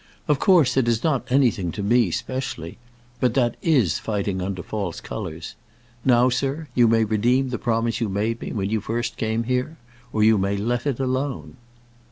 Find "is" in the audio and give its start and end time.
0.87-1.03, 3.61-3.99